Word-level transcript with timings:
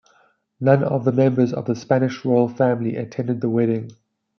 None 0.59 0.83
of 0.83 1.05
the 1.05 1.11
members 1.11 1.53
of 1.53 1.65
the 1.65 1.75
Spanish 1.75 2.25
royal 2.25 2.47
family 2.47 2.95
attended 2.95 3.39
the 3.39 3.51
wedding. 3.51 3.91